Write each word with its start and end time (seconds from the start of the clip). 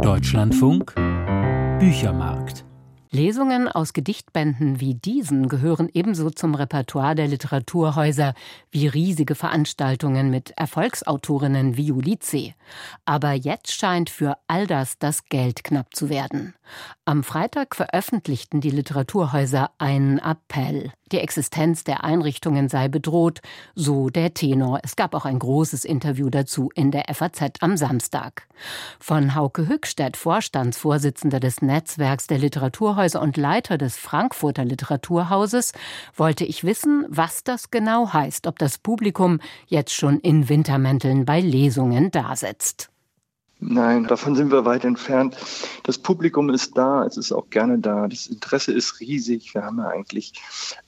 Deutschlandfunk 0.00 0.94
Büchermarkt 1.78 2.64
Lesungen 3.10 3.68
aus 3.68 3.92
Gedichtbänden 3.92 4.80
wie 4.80 4.94
diesen 4.94 5.48
gehören 5.48 5.90
ebenso 5.92 6.30
zum 6.30 6.54
Repertoire 6.54 7.14
der 7.14 7.28
Literaturhäuser 7.28 8.32
wie 8.70 8.86
riesige 8.86 9.34
Veranstaltungen 9.34 10.30
mit 10.30 10.52
Erfolgsautorinnen 10.52 11.76
wie 11.76 11.88
Julice. 11.88 12.54
Aber 13.04 13.32
jetzt 13.32 13.74
scheint 13.74 14.08
für 14.08 14.38
all 14.46 14.66
das 14.66 14.98
das 14.98 15.26
Geld 15.26 15.62
knapp 15.62 15.94
zu 15.94 16.08
werden. 16.08 16.54
Am 17.04 17.22
Freitag 17.22 17.76
veröffentlichten 17.76 18.62
die 18.62 18.70
Literaturhäuser 18.70 19.72
einen 19.76 20.18
Appell. 20.18 20.92
Die 21.12 21.18
Existenz 21.18 21.84
der 21.84 22.04
Einrichtungen 22.04 22.68
sei 22.70 22.88
bedroht, 22.88 23.40
so 23.74 24.08
der 24.08 24.32
Tenor. 24.32 24.80
Es 24.82 24.96
gab 24.96 25.14
auch 25.14 25.26
ein 25.26 25.38
großes 25.38 25.84
Interview 25.84 26.30
dazu 26.30 26.70
in 26.74 26.90
der 26.90 27.04
FAZ 27.12 27.58
am 27.60 27.76
Samstag. 27.76 28.46
Von 28.98 29.34
Hauke 29.34 29.68
Hückstedt, 29.68 30.16
Vorstandsvorsitzender 30.16 31.38
des 31.38 31.60
Netzwerks 31.60 32.26
der 32.26 32.38
Literaturhäuser 32.38 33.20
und 33.20 33.36
Leiter 33.36 33.76
des 33.76 33.96
Frankfurter 33.96 34.64
Literaturhauses, 34.64 35.72
wollte 36.16 36.44
ich 36.44 36.64
wissen, 36.64 37.04
was 37.08 37.44
das 37.44 37.70
genau 37.70 38.12
heißt, 38.12 38.46
ob 38.46 38.58
das 38.58 38.78
Publikum 38.78 39.40
jetzt 39.66 39.94
schon 39.94 40.18
in 40.18 40.48
Wintermänteln 40.48 41.26
bei 41.26 41.40
Lesungen 41.40 42.10
dasitzt. 42.10 42.91
Nein, 43.64 44.08
davon 44.08 44.34
sind 44.34 44.50
wir 44.50 44.64
weit 44.64 44.84
entfernt. 44.84 45.36
Das 45.84 45.96
Publikum 45.96 46.50
ist 46.50 46.76
da, 46.76 47.04
es 47.06 47.16
ist 47.16 47.30
auch 47.30 47.48
gerne 47.48 47.78
da. 47.78 48.08
Das 48.08 48.26
Interesse 48.26 48.72
ist 48.72 48.98
riesig. 48.98 49.54
Wir 49.54 49.64
haben 49.64 49.78
ja 49.78 49.86
eigentlich 49.86 50.32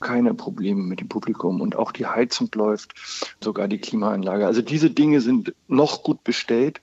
keine 0.01 0.33
Probleme 0.33 0.83
mit 0.83 0.99
dem 0.99 1.07
Publikum 1.07 1.61
und 1.61 1.77
auch 1.77 1.93
die 1.93 2.05
Heizung 2.05 2.49
läuft, 2.53 2.93
sogar 3.41 3.69
die 3.69 3.77
Klimaanlage. 3.77 4.45
Also 4.45 4.61
diese 4.61 4.89
Dinge 4.89 5.21
sind 5.21 5.55
noch 5.69 6.03
gut 6.03 6.25
bestellt. 6.25 6.81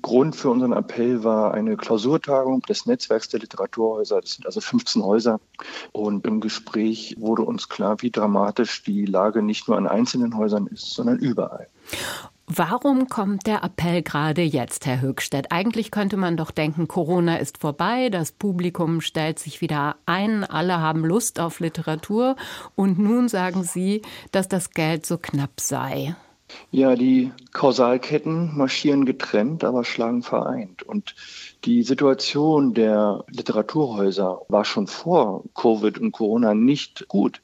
Grund 0.00 0.36
für 0.36 0.48
unseren 0.48 0.72
Appell 0.72 1.22
war 1.22 1.52
eine 1.52 1.76
Klausurtagung 1.76 2.62
des 2.62 2.86
Netzwerks 2.86 3.28
der 3.28 3.40
Literaturhäuser. 3.40 4.22
Das 4.22 4.32
sind 4.32 4.46
also 4.46 4.62
15 4.62 5.04
Häuser. 5.04 5.38
Und 5.92 6.26
im 6.26 6.40
Gespräch 6.40 7.16
wurde 7.18 7.42
uns 7.42 7.68
klar, 7.68 8.00
wie 8.00 8.10
dramatisch 8.10 8.82
die 8.84 9.04
Lage 9.04 9.42
nicht 9.42 9.68
nur 9.68 9.76
an 9.76 9.86
einzelnen 9.86 10.34
Häusern 10.38 10.66
ist, 10.66 10.94
sondern 10.94 11.18
überall. 11.18 11.68
Warum 12.52 13.08
kommt 13.08 13.46
der 13.46 13.62
Appell 13.62 14.02
gerade 14.02 14.42
jetzt, 14.42 14.84
Herr 14.84 15.00
Höchstedt? 15.00 15.52
Eigentlich 15.52 15.92
könnte 15.92 16.16
man 16.16 16.36
doch 16.36 16.50
denken, 16.50 16.88
Corona 16.88 17.36
ist 17.36 17.58
vorbei, 17.58 18.08
das 18.08 18.32
Publikum 18.32 19.00
stellt 19.00 19.38
sich 19.38 19.60
wieder 19.60 19.94
ein, 20.04 20.42
alle 20.42 20.80
haben 20.80 21.04
Lust 21.04 21.38
auf 21.38 21.60
Literatur 21.60 22.34
und 22.74 22.98
nun 22.98 23.28
sagen 23.28 23.62
Sie, 23.62 24.02
dass 24.32 24.48
das 24.48 24.70
Geld 24.70 25.06
so 25.06 25.16
knapp 25.16 25.60
sei. 25.60 26.16
Ja, 26.72 26.96
die 26.96 27.30
Kausalketten 27.52 28.56
marschieren 28.56 29.04
getrennt, 29.04 29.62
aber 29.62 29.84
schlagen 29.84 30.24
vereint. 30.24 30.82
Und 30.82 31.14
die 31.64 31.84
Situation 31.84 32.74
der 32.74 33.24
Literaturhäuser 33.28 34.42
war 34.48 34.64
schon 34.64 34.88
vor 34.88 35.44
Covid 35.54 35.98
und 35.98 36.10
Corona 36.10 36.54
nicht 36.54 37.06
gut. 37.06 37.42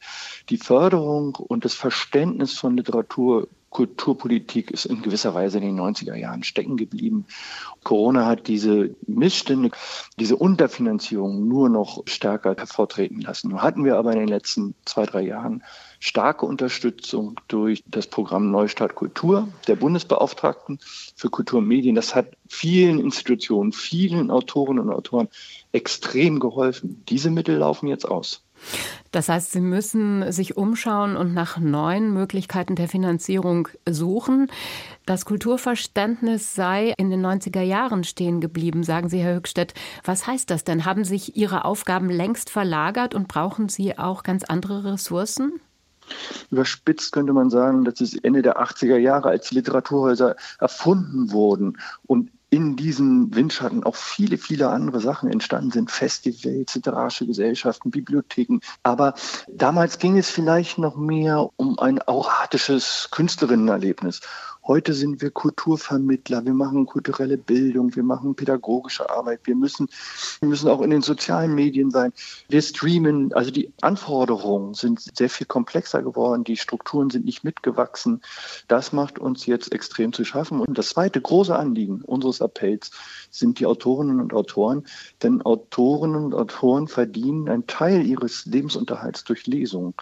Die 0.48 0.56
Förderung 0.56 1.36
und 1.36 1.64
das 1.64 1.74
Verständnis 1.74 2.58
von 2.58 2.76
Literatur 2.76 3.46
Kulturpolitik 3.76 4.70
ist 4.70 4.86
in 4.86 5.02
gewisser 5.02 5.34
Weise 5.34 5.58
in 5.58 5.64
den 5.64 5.78
90er 5.78 6.14
Jahren 6.14 6.44
stecken 6.44 6.78
geblieben. 6.78 7.26
Corona 7.84 8.24
hat 8.24 8.48
diese 8.48 8.96
Missstände, 9.06 9.68
diese 10.18 10.36
Unterfinanzierung 10.36 11.46
nur 11.46 11.68
noch 11.68 12.02
stärker 12.06 12.54
hervortreten 12.56 13.20
lassen. 13.20 13.50
Nun 13.50 13.60
hatten 13.60 13.84
wir 13.84 13.98
aber 13.98 14.14
in 14.14 14.20
den 14.20 14.28
letzten 14.28 14.74
zwei, 14.86 15.04
drei 15.04 15.20
Jahren 15.20 15.62
starke 16.00 16.46
Unterstützung 16.46 17.38
durch 17.48 17.84
das 17.86 18.06
Programm 18.06 18.50
Neustart 18.50 18.94
Kultur 18.94 19.48
der 19.68 19.76
Bundesbeauftragten 19.76 20.78
für 21.14 21.28
Kultur 21.28 21.58
und 21.58 21.68
Medien. 21.68 21.96
Das 21.96 22.14
hat 22.14 22.28
vielen 22.48 22.98
Institutionen, 22.98 23.72
vielen 23.72 24.30
Autorinnen 24.30 24.84
und 24.84 24.94
Autoren 24.94 25.28
extrem 25.72 26.40
geholfen. 26.40 27.04
Diese 27.10 27.28
Mittel 27.28 27.58
laufen 27.58 27.88
jetzt 27.88 28.08
aus. 28.08 28.45
Das 29.12 29.28
heißt, 29.28 29.52
Sie 29.52 29.60
müssen 29.60 30.30
sich 30.32 30.56
umschauen 30.56 31.16
und 31.16 31.32
nach 31.34 31.58
neuen 31.58 32.12
Möglichkeiten 32.12 32.74
der 32.74 32.88
Finanzierung 32.88 33.68
suchen. 33.88 34.50
Das 35.06 35.24
Kulturverständnis 35.24 36.54
sei 36.54 36.92
in 36.98 37.10
den 37.10 37.24
90er 37.24 37.62
Jahren 37.62 38.04
stehen 38.04 38.40
geblieben, 38.40 38.82
sagen 38.82 39.08
Sie, 39.08 39.20
Herr 39.20 39.36
Höchstedt. 39.36 39.74
Was 40.04 40.26
heißt 40.26 40.50
das 40.50 40.64
denn? 40.64 40.84
Haben 40.84 41.04
sich 41.04 41.36
Ihre 41.36 41.64
Aufgaben 41.64 42.10
längst 42.10 42.50
verlagert 42.50 43.14
und 43.14 43.28
brauchen 43.28 43.68
Sie 43.68 43.98
auch 43.98 44.22
ganz 44.22 44.44
andere 44.44 44.92
Ressourcen? 44.92 45.60
Überspitzt 46.50 47.12
könnte 47.12 47.32
man 47.32 47.50
sagen, 47.50 47.84
dass 47.84 48.00
es 48.00 48.14
Ende 48.14 48.42
der 48.42 48.60
80er 48.60 48.96
Jahre, 48.96 49.28
als 49.28 49.50
Literaturhäuser 49.50 50.36
erfunden 50.58 51.32
wurden 51.32 51.78
und 52.06 52.30
in 52.56 52.74
diesem 52.74 53.34
Windschatten 53.34 53.84
auch 53.84 53.96
viele, 53.96 54.38
viele 54.38 54.70
andere 54.70 54.98
Sachen 55.00 55.30
entstanden 55.30 55.72
sind. 55.72 55.90
Festivals, 55.90 56.74
literarische 56.74 57.26
Gesellschaften, 57.26 57.90
Bibliotheken. 57.90 58.60
Aber 58.82 59.12
damals 59.46 59.98
ging 59.98 60.16
es 60.16 60.30
vielleicht 60.30 60.78
noch 60.78 60.96
mehr 60.96 61.50
um 61.56 61.78
ein 61.78 62.00
auratisches 62.00 63.08
Künstlerinnenerlebnis. 63.10 64.22
Heute 64.68 64.94
sind 64.94 65.22
wir 65.22 65.30
Kulturvermittler, 65.30 66.44
wir 66.44 66.52
machen 66.52 66.86
kulturelle 66.86 67.38
Bildung, 67.38 67.94
wir 67.94 68.02
machen 68.02 68.34
pädagogische 68.34 69.08
Arbeit, 69.08 69.40
wir 69.44 69.54
müssen, 69.54 69.88
wir 70.40 70.48
müssen 70.48 70.68
auch 70.68 70.80
in 70.82 70.90
den 70.90 71.02
sozialen 71.02 71.54
Medien 71.54 71.92
sein. 71.92 72.12
Wir 72.48 72.60
streamen, 72.62 73.32
also 73.32 73.52
die 73.52 73.72
Anforderungen 73.80 74.74
sind 74.74 75.00
sehr 75.00 75.30
viel 75.30 75.46
komplexer 75.46 76.02
geworden, 76.02 76.42
die 76.42 76.56
Strukturen 76.56 77.10
sind 77.10 77.26
nicht 77.26 77.44
mitgewachsen. 77.44 78.22
Das 78.66 78.92
macht 78.92 79.20
uns 79.20 79.46
jetzt 79.46 79.72
extrem 79.72 80.12
zu 80.12 80.24
schaffen. 80.24 80.60
Und 80.60 80.76
das 80.76 80.88
zweite 80.88 81.20
große 81.20 81.54
Anliegen 81.54 82.02
unseres 82.02 82.42
Appells 82.42 82.90
sind 83.30 83.60
die 83.60 83.66
Autorinnen 83.66 84.20
und 84.20 84.34
Autoren, 84.34 84.84
denn 85.22 85.42
Autorinnen 85.42 86.24
und 86.24 86.34
Autoren 86.34 86.88
verdienen 86.88 87.48
einen 87.48 87.68
Teil 87.68 88.04
ihres 88.04 88.46
Lebensunterhalts 88.46 89.22
durch 89.22 89.46
Lesungen. 89.46 89.94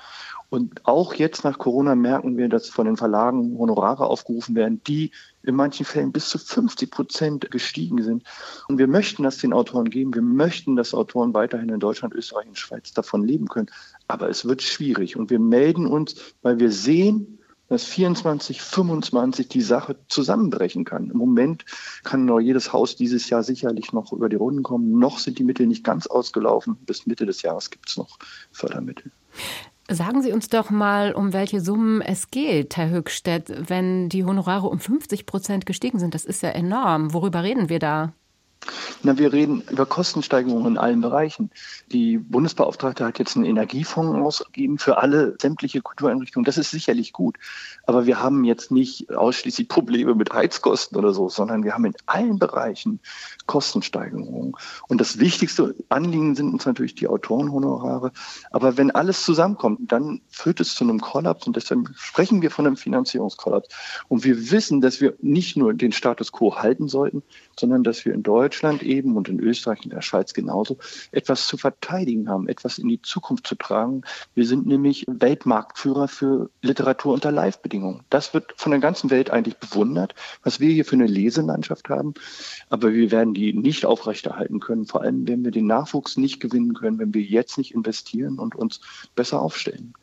Und 0.50 0.87
auch 0.87 1.15
jetzt 1.15 1.44
nach 1.44 1.59
Corona 1.59 1.94
merken 1.94 2.37
wir, 2.37 2.49
dass 2.49 2.69
von 2.69 2.87
den 2.87 2.97
Verlagen 2.97 3.59
Honorare 3.59 4.06
aufgerufen 4.06 4.55
werden, 4.55 4.81
die 4.87 5.10
in 5.43 5.55
manchen 5.56 5.84
Fällen 5.84 6.12
bis 6.12 6.28
zu 6.28 6.38
50 6.38 6.91
Prozent 6.91 7.50
gestiegen 7.50 8.03
sind. 8.03 8.25
Und 8.69 8.78
wir 8.78 8.87
möchten 8.87 9.25
das 9.25 9.38
den 9.38 9.53
Autoren 9.53 9.91
geben. 9.91 10.15
Wir 10.15 10.22
möchten, 10.22 10.77
dass 10.77 10.94
Autoren 10.94 11.34
weiterhin 11.34 11.69
in 11.69 11.81
Deutschland, 11.81 12.15
Österreich 12.15 12.47
und 12.47 12.59
Schweiz 12.59 12.93
davon 12.93 13.25
leben 13.25 13.49
können. 13.49 13.71
Aber 14.09 14.28
es 14.28 14.44
wird 14.44 14.62
schwierig. 14.62 15.16
Und 15.16 15.31
wir 15.31 15.41
melden 15.41 15.87
uns, 15.87 16.34
weil 16.43 16.59
wir 16.60 16.71
sehen, 16.71 17.38
dass 17.69 17.84
24, 17.84 18.60
25 18.60 19.49
die 19.49 19.62
Sache 19.62 19.97
zusammenbrechen 20.09 20.84
kann. 20.84 21.10
Im 21.10 21.16
Moment 21.16 21.65
kann 22.03 22.25
noch 22.25 22.41
jedes 22.41 22.72
Haus 22.72 22.94
dieses 22.97 23.28
Jahr 23.31 23.43
sicherlich 23.43 23.93
noch 23.93 24.12
über 24.12 24.28
die 24.28 24.37
Runden 24.37 24.62
kommen. 24.62 24.99
Noch 24.99 25.19
sind 25.19 25.38
die 25.38 25.44
Mittel 25.44 25.66
nicht 25.66 25.84
ganz 25.84 26.06
ausgelaufen. 26.06 26.77
Bis 26.87 27.06
Mitte 27.06 27.27
des 27.27 27.43
Jahres 27.43 27.71
gibt 27.71 27.88
es 27.88 27.97
noch 27.97 28.19
Fördermittel. 28.53 29.10
Sagen 29.91 30.22
Sie 30.22 30.33
uns 30.33 30.49
doch 30.49 30.71
mal, 30.71 31.12
um 31.12 31.34
welche 31.34 31.61
Summen 31.61 32.00
es 32.00 32.31
geht, 32.31 32.78
Herr 32.78 32.89
Höchstedt, 32.89 33.69
wenn 33.69 34.09
die 34.09 34.25
Honorare 34.25 34.67
um 34.69 34.81
50 34.81 35.27
Prozent 35.27 35.67
gestiegen 35.67 35.99
sind. 35.99 36.15
Das 36.15 36.25
ist 36.25 36.43
ja 36.43 36.50
enorm. 36.50 37.12
Worüber 37.12 37.43
reden 37.43 37.69
wir 37.69 37.78
da? 37.78 38.15
Na, 39.02 39.19
wir 39.19 39.32
reden 39.32 39.62
über 39.70 39.84
Kostensteigerungen 39.84 40.72
in 40.72 40.78
allen 40.78 41.02
Bereichen. 41.02 41.50
Die 41.92 42.16
Bundesbeauftragte 42.16 43.04
hat 43.04 43.19
jetzt 43.19 43.36
einen 43.36 43.44
Energiefonds 43.44 44.19
ausgegeben 44.19 44.78
für 44.78 44.97
alle 44.98 45.36
sämtliche 45.41 45.82
Kultureinrichtungen. 45.82 46.44
Das 46.44 46.56
ist 46.56 46.70
sicherlich 46.70 47.12
gut. 47.12 47.36
Aber 47.86 48.06
wir 48.06 48.22
haben 48.22 48.44
jetzt 48.44 48.70
nicht 48.70 49.14
ausschließlich 49.14 49.69
Probleme 49.69 50.14
mit 50.14 50.32
Heizkosten 50.32 50.97
oder 50.97 51.12
so, 51.12 51.28
sondern 51.28 51.64
wir 51.64 51.74
haben 51.74 51.84
in 51.84 51.94
allen 52.06 52.38
Bereichen 52.38 53.00
Kostensteigerungen. 53.44 54.54
Und 54.88 55.00
das 55.00 55.19
wichtigste 55.19 55.74
Anliegen 55.91 56.34
sind 56.34 56.53
uns 56.53 56.64
natürlich 56.64 56.94
die 56.94 57.08
Autorenhonorare. 57.08 58.10
Aber 58.53 58.78
wenn 58.78 58.91
alles 58.91 59.22
zusammenkommt, 59.24 59.80
dann 59.92 60.22
führt 60.30 60.60
es 60.60 60.74
zu 60.74 60.84
einem 60.84 61.00
Kollaps. 61.00 61.47
Und 61.47 61.56
deshalb 61.56 61.91
sprechen 61.97 62.41
wir 62.41 62.50
von 62.50 62.66
einem 62.66 62.76
Finanzierungskollaps. 62.76 63.69
Und 64.08 64.24
wir 64.24 64.50
wissen, 64.50 64.80
dass 64.80 65.03
wir 65.03 65.14
nicht 65.20 65.58
nur 65.58 65.74
den 65.74 65.92
Status 65.92 66.32
quo 66.32 66.56
halten 66.56 66.88
sollten, 66.88 67.22
sondern 67.58 67.84
dass 67.84 68.06
wir 68.06 68.14
in 68.14 68.22
Deutschland 68.22 68.53
eben 68.62 69.16
und 69.16 69.28
in 69.28 69.41
Österreich 69.41 69.84
und 69.84 69.92
der 69.92 70.03
Schweiz 70.03 70.34
genauso 70.34 70.78
etwas 71.12 71.47
zu 71.47 71.56
verteidigen 71.56 72.28
haben, 72.28 72.48
etwas 72.48 72.78
in 72.78 72.89
die 72.89 73.03
Zukunft 73.03 73.47
zu 73.47 73.54
tragen. 73.54 74.03
Wir 74.34 74.47
sind 74.47 74.66
nämlich 74.66 75.04
Weltmarktführer 75.09 76.09
für 76.09 76.51
Literatur 76.62 77.15
unter 77.15 77.33
Live-Bedingungen. 77.33 78.03
Das 78.10 78.34
wird 78.34 78.54
von 78.56 78.71
der 78.71 78.80
ganzen 78.80 79.10
Welt 79.10 79.30
eigentlich 79.30 79.56
bewundert, 79.56 80.15
was 80.42 80.60
wir 80.60 80.72
hier 80.72 80.84
für 80.84 80.97
eine 80.97 81.06
Leselandschaft 81.06 81.89
haben. 81.89 82.15
Aber 82.68 82.92
wir 82.92 83.10
werden 83.10 83.34
die 83.34 83.53
nicht 83.53 83.84
aufrechterhalten 83.84 84.60
können, 84.60 84.86
vor 84.86 85.03
allem 85.03 85.27
wenn 85.27 85.45
wir 85.45 85.51
den 85.51 85.66
Nachwuchs 85.66 86.16
nicht 86.16 86.41
gewinnen 86.41 86.74
können, 86.74 86.98
wenn 86.98 87.15
wir 87.15 87.22
jetzt 87.22 87.59
nicht 87.59 87.74
investieren 87.74 88.39
und 88.39 88.54
uns 88.54 88.80
besser 89.15 89.41
aufstellen. 89.41 89.95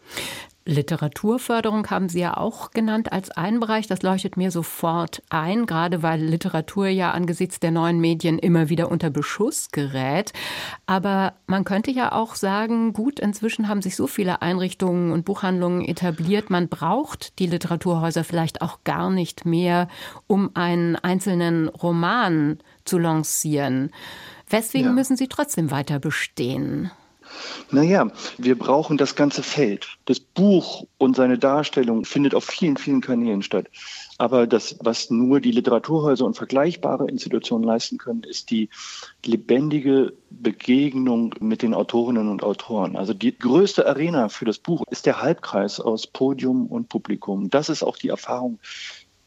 Literaturförderung 0.63 1.89
haben 1.89 2.07
Sie 2.07 2.19
ja 2.19 2.37
auch 2.37 2.69
genannt 2.69 3.11
als 3.11 3.31
einen 3.31 3.59
Bereich. 3.59 3.87
Das 3.87 4.03
leuchtet 4.03 4.37
mir 4.37 4.51
sofort 4.51 5.23
ein, 5.29 5.65
gerade 5.65 6.03
weil 6.03 6.21
Literatur 6.21 6.87
ja 6.87 7.11
angesichts 7.11 7.59
der 7.59 7.71
neuen 7.71 7.99
Medien 7.99 8.37
immer 8.37 8.69
wieder 8.69 8.91
unter 8.91 9.09
Beschuss 9.09 9.71
gerät. 9.71 10.33
Aber 10.85 11.33
man 11.47 11.63
könnte 11.63 11.89
ja 11.89 12.11
auch 12.11 12.35
sagen, 12.35 12.93
gut, 12.93 13.19
inzwischen 13.19 13.67
haben 13.67 13.81
sich 13.81 13.95
so 13.95 14.05
viele 14.05 14.43
Einrichtungen 14.43 15.11
und 15.11 15.25
Buchhandlungen 15.25 15.83
etabliert. 15.83 16.51
Man 16.51 16.69
braucht 16.69 17.39
die 17.39 17.47
Literaturhäuser 17.47 18.23
vielleicht 18.23 18.61
auch 18.61 18.83
gar 18.83 19.09
nicht 19.09 19.45
mehr, 19.45 19.87
um 20.27 20.51
einen 20.53 20.95
einzelnen 20.95 21.69
Roman 21.69 22.59
zu 22.85 22.99
lancieren. 22.99 23.91
Weswegen 24.47 24.89
ja. 24.89 24.93
müssen 24.93 25.17
sie 25.17 25.27
trotzdem 25.27 25.71
weiter 25.71 25.97
bestehen? 25.97 26.91
Naja, 27.71 28.11
wir 28.37 28.57
brauchen 28.57 28.97
das 28.97 29.15
ganze 29.15 29.43
Feld. 29.43 29.97
Das 30.05 30.19
Buch 30.19 30.85
und 30.97 31.15
seine 31.15 31.37
Darstellung 31.37 32.03
findet 32.03 32.35
auf 32.35 32.43
vielen, 32.43 32.75
vielen 32.75 33.01
Kanälen 33.01 33.43
statt. 33.43 33.67
Aber 34.17 34.45
das, 34.45 34.75
was 34.81 35.09
nur 35.09 35.39
die 35.39 35.51
Literaturhäuser 35.51 36.25
und 36.25 36.35
vergleichbare 36.35 37.07
Institutionen 37.07 37.63
leisten 37.63 37.97
können, 37.97 38.23
ist 38.23 38.51
die 38.51 38.69
lebendige 39.25 40.13
Begegnung 40.29 41.33
mit 41.39 41.61
den 41.61 41.73
Autorinnen 41.73 42.27
und 42.27 42.43
Autoren. 42.43 42.95
Also 42.97 43.13
die 43.13 43.37
größte 43.37 43.87
Arena 43.87 44.29
für 44.29 44.45
das 44.45 44.59
Buch 44.59 44.83
ist 44.89 45.05
der 45.05 45.21
Halbkreis 45.21 45.79
aus 45.79 46.07
Podium 46.07 46.67
und 46.67 46.89
Publikum. 46.89 47.49
Das 47.49 47.69
ist 47.69 47.83
auch 47.83 47.97
die 47.97 48.09
Erfahrung, 48.09 48.59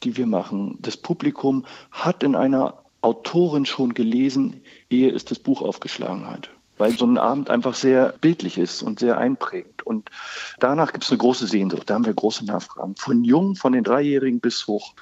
die 0.03 0.17
wir 0.17 0.27
machen. 0.27 0.77
Das 0.81 0.97
Publikum 0.97 1.65
hat 1.91 2.23
in 2.23 2.37
einer 2.37 2.83
Autorin 3.01 3.65
schon 3.65 3.95
gelesen, 3.95 4.63
ehe 4.91 5.11
es 5.11 5.25
das 5.25 5.39
Buch 5.39 5.63
aufgeschlagen 5.63 6.27
hat 6.27 6.51
weil 6.79 6.97
so 6.97 7.07
ein 7.07 7.19
Abend 7.19 7.51
einfach 7.51 7.75
sehr 7.75 8.15
bildlich 8.21 8.59
ist 8.59 8.83
und 8.83 8.99
sehr 8.99 9.19
einprägend. 9.19 9.87
Und 9.87 10.11
danach 10.59 10.93
gibt 10.93 11.05
es 11.05 11.11
eine 11.11 11.19
große 11.19 11.47
Sehnsucht. 11.47 11.89
Da 11.89 11.95
haben 11.95 12.07
wir 12.07 12.15
große 12.15 12.45
Nachfragen. 12.45 12.95
Von 12.97 13.25
jung, 13.25 13.57
von 13.57 13.73
den 13.73 13.85
Dreijährigen 13.85 14.41
bis 14.41 14.67
hoch 14.67 14.95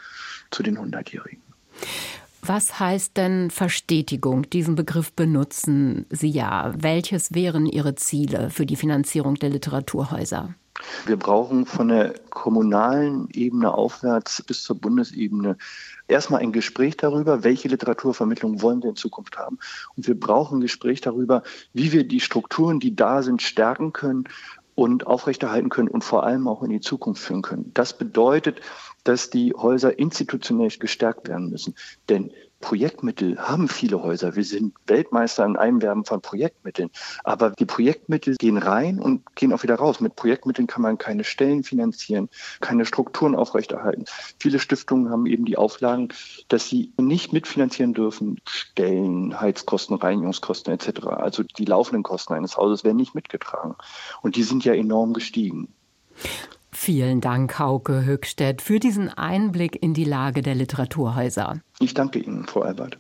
zu 0.51 0.63
den 0.63 0.79
Hundertjährigen. 0.79 1.41
Was 2.45 2.81
heißt 2.81 3.17
denn 3.17 3.51
Verstetigung? 3.51 4.51
Diesen 4.51 4.75
Begriff 4.75 5.13
benutzen 5.13 6.07
Sie 6.11 6.29
ja. 6.29 6.73
Welches 6.77 7.35
wären 7.35 7.67
Ihre 7.67 7.95
Ziele 7.95 8.51
für 8.51 8.67
die 8.67 8.75
Finanzierung 8.75 9.37
der 9.37 9.51
Literaturhäuser? 9.51 10.55
Wir 11.05 11.17
brauchen 11.17 11.67
von 11.67 11.89
der 11.89 12.15
kommunalen 12.31 13.29
Ebene 13.33 13.75
aufwärts 13.75 14.43
bis 14.43 14.63
zur 14.63 14.77
Bundesebene 14.77 15.57
erstmal 16.07 16.41
ein 16.41 16.53
Gespräch 16.53 16.97
darüber, 16.97 17.43
welche 17.43 17.69
Literaturvermittlung 17.69 18.63
wollen 18.63 18.83
wir 18.83 18.91
in 18.91 18.97
Zukunft 18.97 19.37
haben. 19.37 19.59
Und 19.97 20.07
wir 20.07 20.19
brauchen 20.19 20.59
ein 20.59 20.63
Gespräch 20.63 21.01
darüber, 21.01 21.43
wie 21.73 21.93
wir 21.93 22.07
die 22.07 22.21
Strukturen, 22.21 22.79
die 22.79 22.95
da 22.95 23.23
sind, 23.23 23.43
stärken 23.43 23.93
können 23.93 24.25
und 24.75 25.07
aufrechterhalten 25.07 25.71
können 25.71 25.89
und 25.89 26.05
vor 26.05 26.25
allem 26.25 26.47
auch 26.47 26.63
in 26.63 26.71
die 26.71 26.81
Zukunft 26.81 27.23
führen 27.23 27.43
können. 27.43 27.73
Das 27.75 27.99
bedeutet, 27.99 28.61
dass 29.05 29.29
die 29.31 29.53
Häuser 29.55 29.99
institutionell 29.99 30.71
gestärkt 30.79 31.29
werden 31.29 31.51
müssen. 31.51 31.75
Denn 32.09 32.31
Projektmittel 32.63 33.39
haben 33.39 33.69
viele 33.69 34.03
Häuser. 34.03 34.35
Wir 34.35 34.45
sind 34.45 34.75
Weltmeister 34.87 35.45
im 35.45 35.57
Einwerben 35.57 36.07
von 36.07 36.23
Projektmitteln. 36.23 36.91
Aber 37.25 37.51
die 37.51 37.67
Projektmittel 37.67 38.37
gehen 38.37 38.57
rein 38.57 38.99
und 38.99 39.37
gehen 39.37 39.53
auch 39.53 39.63
wieder 39.63 39.75
raus. 39.75 40.01
Mit 40.01 40.17
Projektmitteln 40.17 40.67
kann 40.67 40.81
man 40.81 40.97
keine 40.97 41.25
Stellen 41.25 41.65
finanzieren, 41.65 42.31
keine 42.61 42.87
Strukturen 42.87 43.35
aufrechterhalten. 43.35 44.07
Viele 44.39 44.59
Stiftungen 44.59 45.11
haben 45.11 45.27
eben 45.27 45.45
die 45.45 45.59
Auflagen, 45.59 46.09
dass 46.49 46.69
sie 46.69 46.93
nicht 46.99 47.35
mitfinanzieren 47.35 47.93
dürfen. 47.93 48.41
Stellen, 48.49 49.39
Heizkosten, 49.39 49.97
Reinigungskosten 49.97 50.73
etc. 50.73 51.07
Also 51.09 51.43
die 51.43 51.67
laufenden 51.67 52.03
Kosten 52.03 52.33
eines 52.33 52.57
Hauses 52.57 52.85
werden 52.85 52.97
nicht 52.97 53.15
mitgetragen. 53.15 53.75
Und 54.23 54.37
die 54.37 54.45
sind 54.45 54.65
ja 54.65 54.73
enorm 54.73 55.13
gestiegen. 55.13 55.75
Vielen 56.85 57.21
Dank, 57.21 57.61
Hauke 57.61 58.05
Höchstädt, 58.05 58.61
für 58.61 58.81
diesen 58.81 59.09
Einblick 59.09 59.81
in 59.81 59.95
die 59.95 60.03
Lage 60.03 60.43
der 60.43 60.57
Literaturhäuser. 60.57 61.61
Ich 61.79 61.95
danke 61.95 62.19
Ihnen, 62.19 62.45
Frau 62.45 62.63
Albert. 62.63 62.99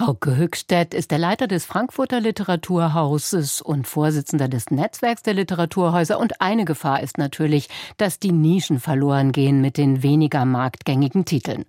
Hauke 0.00 0.34
Höchstädt 0.34 0.94
ist 0.94 1.10
der 1.10 1.18
Leiter 1.18 1.46
des 1.46 1.66
Frankfurter 1.66 2.20
Literaturhauses 2.20 3.60
und 3.60 3.86
Vorsitzender 3.86 4.48
des 4.48 4.70
Netzwerks 4.70 5.22
der 5.22 5.34
Literaturhäuser. 5.34 6.18
Und 6.18 6.40
eine 6.40 6.64
Gefahr 6.64 7.02
ist 7.02 7.18
natürlich, 7.18 7.68
dass 7.98 8.20
die 8.20 8.32
Nischen 8.32 8.80
verloren 8.80 9.32
gehen 9.32 9.60
mit 9.60 9.76
den 9.76 10.02
weniger 10.02 10.46
marktgängigen 10.46 11.26
Titeln. 11.26 11.66